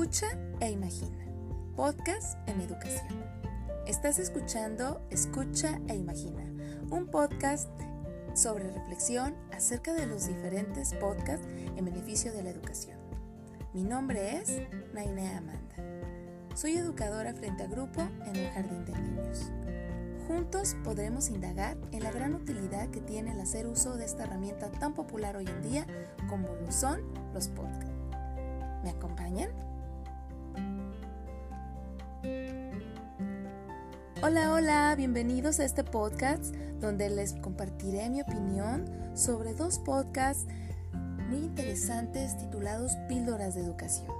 Escucha 0.00 0.28
e 0.60 0.70
imagina. 0.70 1.26
Podcast 1.76 2.38
en 2.48 2.62
educación. 2.62 3.22
Estás 3.86 4.18
escuchando 4.18 5.02
Escucha 5.10 5.78
e 5.88 5.94
imagina, 5.94 6.42
un 6.88 7.06
podcast 7.08 7.68
sobre 8.32 8.70
reflexión 8.70 9.36
acerca 9.52 9.92
de 9.92 10.06
los 10.06 10.26
diferentes 10.26 10.94
podcasts 10.94 11.46
en 11.76 11.84
beneficio 11.84 12.32
de 12.32 12.42
la 12.42 12.48
educación. 12.48 12.98
Mi 13.74 13.84
nombre 13.84 14.38
es 14.38 14.62
Nainea 14.94 15.36
Amanda. 15.36 15.76
Soy 16.54 16.78
educadora 16.78 17.34
frente 17.34 17.64
a 17.64 17.66
grupo 17.66 18.00
en 18.00 18.42
un 18.42 18.50
jardín 18.54 18.86
de 18.86 18.92
niños. 18.92 19.52
Juntos 20.26 20.76
podremos 20.82 21.28
indagar 21.28 21.76
en 21.92 22.02
la 22.02 22.10
gran 22.10 22.34
utilidad 22.34 22.88
que 22.88 23.02
tiene 23.02 23.32
el 23.32 23.40
hacer 23.40 23.66
uso 23.66 23.98
de 23.98 24.06
esta 24.06 24.24
herramienta 24.24 24.72
tan 24.72 24.94
popular 24.94 25.36
hoy 25.36 25.46
en 25.46 25.62
día 25.62 25.86
como 26.30 26.48
lo 26.48 26.72
son 26.72 27.02
los 27.34 27.48
podcasts. 27.48 27.92
¿Me 28.82 28.88
acompañan? 28.88 29.69
Hola, 34.22 34.52
hola, 34.52 34.94
bienvenidos 34.98 35.60
a 35.60 35.64
este 35.64 35.82
podcast 35.82 36.54
donde 36.78 37.08
les 37.08 37.32
compartiré 37.32 38.10
mi 38.10 38.20
opinión 38.20 38.84
sobre 39.14 39.54
dos 39.54 39.78
podcasts 39.78 40.46
muy 41.30 41.38
interesantes 41.38 42.36
titulados 42.36 42.92
Píldoras 43.08 43.54
de 43.54 43.62
Educación. 43.62 44.12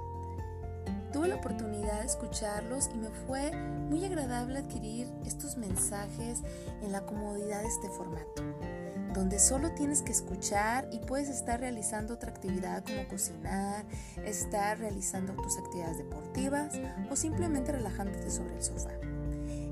Tuve 1.13 1.27
la 1.27 1.35
oportunidad 1.35 1.99
de 1.99 2.07
escucharlos 2.07 2.89
y 2.95 2.97
me 2.97 3.09
fue 3.27 3.51
muy 3.51 4.03
agradable 4.03 4.57
adquirir 4.57 5.07
estos 5.23 5.57
mensajes 5.57 6.41
en 6.81 6.91
la 6.91 7.01
comodidad 7.01 7.61
de 7.61 7.67
este 7.67 7.89
formato 7.89 8.41
donde 9.13 9.39
solo 9.39 9.71
tienes 9.71 10.01
que 10.01 10.13
escuchar 10.13 10.87
y 10.91 10.99
puedes 10.99 11.29
estar 11.29 11.59
realizando 11.59 12.13
otra 12.13 12.31
actividad 12.31 12.83
como 12.85 13.07
cocinar, 13.09 13.85
estar 14.25 14.79
realizando 14.79 15.33
tus 15.33 15.57
actividades 15.57 15.97
deportivas 15.97 16.79
o 17.09 17.15
simplemente 17.15 17.73
relajándote 17.73 18.31
sobre 18.31 18.55
el 18.55 18.63
sofá. 18.63 18.91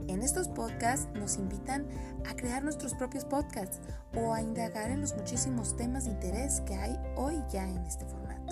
En 0.10 0.24
estos 0.24 0.48
podcasts 0.48 1.08
nos 1.14 1.38
invitan 1.38 1.86
a 2.28 2.36
crear 2.36 2.64
nuestros 2.64 2.96
propios 2.96 3.26
podcasts 3.26 3.80
o 4.16 4.34
a 4.34 4.42
indagar 4.42 4.90
en 4.90 5.02
los 5.02 5.16
muchísimos 5.16 5.78
temas 5.78 6.06
de 6.06 6.12
interés 6.12 6.62
que 6.62 6.74
hay 6.74 6.98
hoy 7.16 7.36
ya 7.52 7.70
en 7.70 7.86
este 7.86 8.06
formato. 8.06 8.52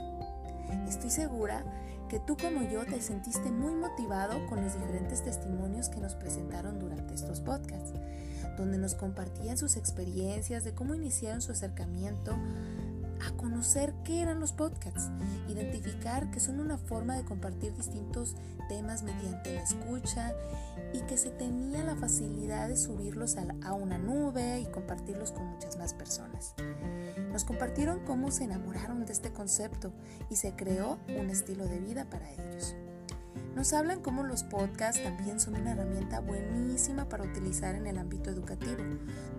Estoy 0.88 1.10
segura 1.10 1.64
que 2.10 2.20
tú 2.20 2.38
como 2.38 2.62
yo 2.62 2.86
te 2.86 3.02
sentiste 3.02 3.50
muy 3.50 3.74
motivado 3.74 4.46
con 4.46 4.64
los 4.64 4.76
diferentes 4.76 5.24
testimonios 5.24 5.90
que 5.90 6.00
nos 6.00 6.14
presentaron 6.14 6.78
durante 6.78 7.16
estos 7.16 7.42
podcasts 7.42 7.92
donde 8.56 8.78
nos 8.78 8.94
compartían 8.94 9.58
sus 9.58 9.78
experiencias 9.78 10.64
de 10.64 10.74
cómo 10.74 10.94
iniciaron 10.94 11.42
su 11.42 11.52
acercamiento 11.52 12.38
conocer 13.38 13.94
qué 14.04 14.22
eran 14.22 14.40
los 14.40 14.52
podcasts, 14.52 15.10
identificar 15.48 16.30
que 16.32 16.40
son 16.40 16.60
una 16.60 16.78
forma 16.78 17.16
de 17.16 17.24
compartir 17.24 17.74
distintos 17.74 18.36
temas 18.68 19.04
mediante 19.04 19.54
la 19.54 19.62
escucha 19.62 20.34
y 20.94 21.02
que 21.02 21.18
se 21.18 21.30
tenía 21.30 21.84
la 21.84 21.96
facilidad 21.96 22.68
de 22.68 22.78
subirlos 22.78 23.38
a 23.38 23.74
una 23.74 23.98
nube 23.98 24.60
y 24.60 24.66
compartirlos 24.66 25.32
con 25.32 25.46
muchas 25.46 25.78
más 25.78 25.94
personas. 25.94 26.54
Nos 27.32 27.46
compartieron 27.46 28.00
cómo 28.06 28.32
se 28.32 28.46
enamoraron 28.46 29.06
de 29.06 29.14
este 29.14 29.32
concepto 29.32 29.94
y 30.30 30.36
se 30.36 30.54
creó 30.56 30.98
un 31.08 31.30
estilo 31.30 31.66
de 31.68 31.80
vida 31.80 32.10
para 32.10 32.30
ellos. 32.32 32.76
Nos 33.58 33.74
hablan 33.74 34.02
cómo 34.02 34.22
los 34.22 34.44
podcasts 34.44 35.02
también 35.02 35.40
son 35.40 35.56
una 35.56 35.72
herramienta 35.72 36.20
buenísima 36.20 37.10
para 37.10 37.24
utilizar 37.24 37.74
en 37.74 37.88
el 37.88 37.98
ámbito 37.98 38.30
educativo, 38.30 38.84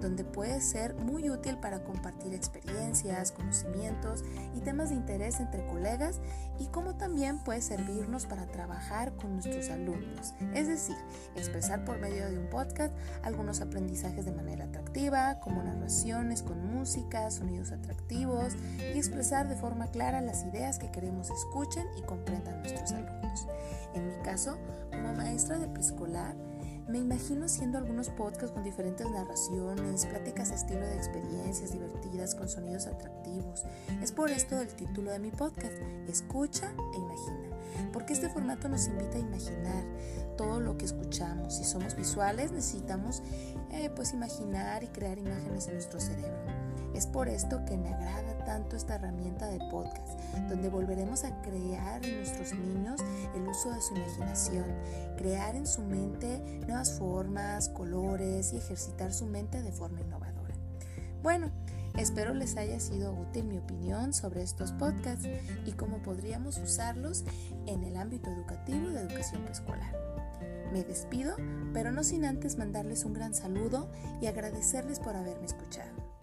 donde 0.00 0.24
puede 0.24 0.60
ser 0.60 0.96
muy 0.96 1.30
útil 1.30 1.56
para 1.58 1.84
compartir 1.84 2.34
experiencias, 2.34 3.30
conocimientos 3.30 4.24
y 4.56 4.60
temas 4.60 4.88
de 4.88 4.96
interés 4.96 5.38
entre 5.38 5.64
colegas 5.66 6.18
y 6.58 6.66
cómo 6.66 6.96
también 6.96 7.38
puede 7.44 7.62
servirnos 7.62 8.26
para 8.26 8.46
trabajar 8.46 9.14
con 9.14 9.34
nuestros 9.34 9.70
alumnos, 9.70 10.34
es 10.52 10.66
decir, 10.66 10.96
expresar 11.36 11.84
por 11.84 12.00
medio 12.00 12.28
de 12.28 12.40
un 12.40 12.50
podcast 12.50 12.92
algunos 13.22 13.60
aprendizajes 13.60 14.24
de 14.24 14.32
manera 14.32 14.64
atractiva, 14.64 15.38
como 15.38 15.62
narraciones 15.62 16.42
con 16.42 16.66
música, 16.74 17.30
sonidos 17.30 17.70
atractivos 17.70 18.56
y 18.80 18.98
expresar 18.98 19.48
de 19.48 19.54
forma 19.54 19.92
clara 19.92 20.20
las 20.20 20.42
ideas 20.42 20.80
que 20.80 20.90
queremos 20.90 21.30
escuchen 21.30 21.86
y 21.96 22.02
comprendan 22.02 22.58
nuestros 22.58 22.90
alumnos. 22.90 23.46
Mi 24.08 24.22
caso, 24.22 24.58
como 24.90 25.14
maestra 25.14 25.58
de 25.58 25.68
preescolar, 25.68 26.34
me 26.88 26.98
imagino 26.98 27.44
haciendo 27.44 27.76
algunos 27.76 28.08
podcasts 28.08 28.50
con 28.50 28.64
diferentes 28.64 29.08
narraciones, 29.10 30.06
pláticas 30.06 30.50
estilo 30.50 30.80
de 30.80 30.96
experiencias 30.96 31.72
divertidas 31.72 32.34
con 32.34 32.48
sonidos 32.48 32.86
atractivos. 32.86 33.64
Es 34.00 34.10
por 34.10 34.30
esto 34.30 34.58
el 34.58 34.68
título 34.68 35.10
de 35.10 35.18
mi 35.18 35.30
podcast, 35.30 35.74
Escucha 36.08 36.72
e 36.94 36.96
Imagina, 36.96 37.56
porque 37.92 38.14
este 38.14 38.30
formato 38.30 38.70
nos 38.70 38.86
invita 38.86 39.18
a 39.18 39.20
imaginar 39.20 39.84
todo 40.38 40.60
lo 40.60 40.78
que 40.78 40.86
escuchamos. 40.86 41.56
Si 41.56 41.64
somos 41.64 41.94
visuales, 41.94 42.52
necesitamos 42.52 43.22
eh, 43.70 43.90
pues 43.94 44.14
imaginar 44.14 44.82
y 44.82 44.88
crear 44.88 45.18
imágenes 45.18 45.66
en 45.66 45.74
nuestro 45.74 46.00
cerebro. 46.00 46.57
Es 46.94 47.06
por 47.06 47.28
esto 47.28 47.64
que 47.64 47.76
me 47.76 47.92
agrada 47.92 48.44
tanto 48.44 48.76
esta 48.76 48.96
herramienta 48.96 49.46
de 49.46 49.58
podcast, 49.70 50.18
donde 50.48 50.68
volveremos 50.68 51.24
a 51.24 51.42
crear 51.42 52.04
en 52.04 52.16
nuestros 52.16 52.52
niños 52.54 53.00
el 53.34 53.46
uso 53.46 53.70
de 53.70 53.80
su 53.80 53.94
imaginación, 53.94 54.64
crear 55.16 55.54
en 55.54 55.66
su 55.66 55.82
mente 55.82 56.38
nuevas 56.66 56.98
formas, 56.98 57.68
colores 57.68 58.52
y 58.52 58.56
ejercitar 58.56 59.12
su 59.12 59.26
mente 59.26 59.62
de 59.62 59.70
forma 59.72 60.00
innovadora. 60.00 60.54
Bueno, 61.22 61.50
espero 61.96 62.32
les 62.32 62.56
haya 62.56 62.80
sido 62.80 63.12
útil 63.12 63.44
mi 63.44 63.58
opinión 63.58 64.12
sobre 64.12 64.42
estos 64.42 64.72
podcasts 64.72 65.28
y 65.66 65.72
cómo 65.72 66.02
podríamos 66.02 66.58
usarlos 66.58 67.24
en 67.66 67.84
el 67.84 67.96
ámbito 67.96 68.30
educativo 68.30 68.88
de 68.88 69.02
educación 69.02 69.42
preescolar. 69.42 69.94
Me 70.72 70.84
despido, 70.84 71.36
pero 71.72 71.92
no 71.92 72.04
sin 72.04 72.24
antes 72.24 72.58
mandarles 72.58 73.04
un 73.04 73.14
gran 73.14 73.34
saludo 73.34 73.90
y 74.20 74.26
agradecerles 74.26 75.00
por 75.00 75.16
haberme 75.16 75.46
escuchado. 75.46 76.17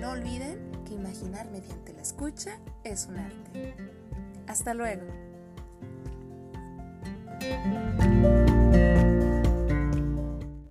No 0.00 0.12
olviden 0.12 0.58
que 0.86 0.94
imaginar 0.94 1.50
mediante 1.50 1.92
la 1.92 2.00
escucha 2.00 2.58
es 2.84 3.06
un 3.06 3.18
arte. 3.18 3.74
Hasta 4.46 4.72
luego. 4.72 5.02